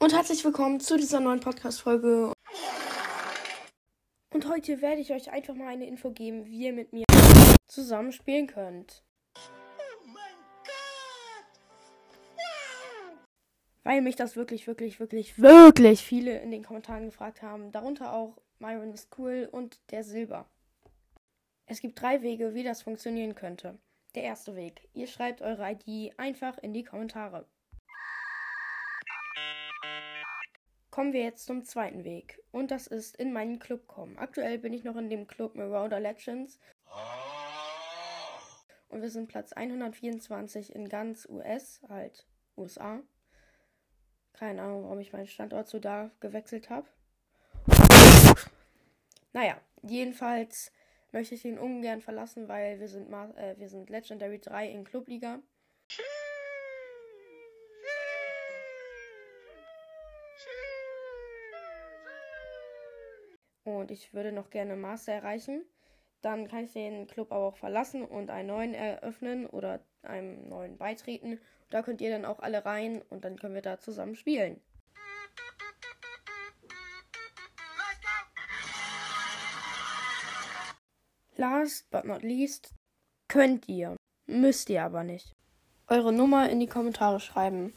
[0.00, 2.32] und herzlich willkommen zu dieser neuen Podcast-Folge.
[4.30, 7.04] Und heute werde ich euch einfach mal eine Info geben, wie ihr mit mir
[7.66, 9.02] zusammen spielen könnt.
[13.82, 17.72] Weil mich das wirklich, wirklich, wirklich, wirklich viele in den Kommentaren gefragt haben.
[17.72, 20.46] Darunter auch Myron ist cool und der Silber.
[21.66, 23.78] Es gibt drei Wege, wie das funktionieren könnte.
[24.14, 24.88] Der erste Weg.
[24.94, 27.46] Ihr schreibt eure ID einfach in die Kommentare.
[30.90, 32.42] Kommen wir jetzt zum zweiten Weg.
[32.50, 34.18] Und das ist in meinen Club kommen.
[34.18, 36.58] Aktuell bin ich noch in dem Club Marauder Legends.
[38.88, 43.00] Und wir sind Platz 124 in ganz US, halt USA.
[44.32, 46.88] Keine Ahnung, warum ich meinen Standort so da gewechselt habe.
[49.32, 50.72] Naja, jedenfalls
[51.12, 55.40] möchte ich ihn ungern verlassen, weil wir sind, äh, wir sind Legendary 3 in Clubliga.
[63.76, 65.64] Und ich würde noch gerne Master erreichen.
[66.22, 70.76] Dann kann ich den Club aber auch verlassen und einen neuen eröffnen oder einem neuen
[70.76, 71.40] beitreten.
[71.70, 74.60] Da könnt ihr dann auch alle rein und dann können wir da zusammen spielen.
[81.36, 82.74] Last but not least
[83.28, 83.96] könnt ihr,
[84.26, 85.36] müsst ihr aber nicht,
[85.86, 87.74] eure Nummer in die Kommentare schreiben.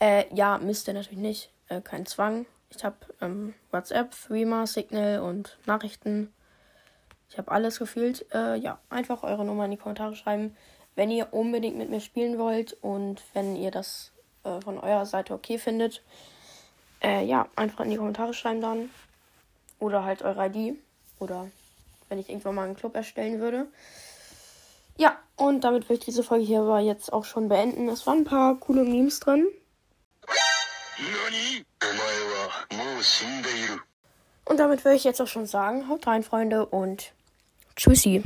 [0.00, 1.52] Äh, ja, müsst ihr natürlich nicht.
[1.68, 2.46] Äh, kein Zwang.
[2.76, 6.30] Ich habe ähm, WhatsApp, Threema, Signal und Nachrichten.
[7.30, 8.26] Ich habe alles gefühlt.
[8.34, 10.54] Äh, ja, einfach eure Nummer in die Kommentare schreiben,
[10.94, 14.12] wenn ihr unbedingt mit mir spielen wollt und wenn ihr das
[14.44, 16.02] äh, von eurer Seite okay findet.
[17.02, 18.90] Äh, ja, einfach in die Kommentare schreiben dann.
[19.78, 20.78] Oder halt eure ID.
[21.18, 21.48] Oder
[22.10, 23.68] wenn ich irgendwann mal einen Club erstellen würde.
[24.98, 27.88] Ja, und damit würde ich diese Folge hier aber jetzt auch schon beenden.
[27.88, 29.46] Es waren ein paar coole Memes drin.
[34.44, 37.12] Und damit würde ich jetzt auch schon sagen, haut rein, Freunde, und
[37.74, 38.22] tschüssi.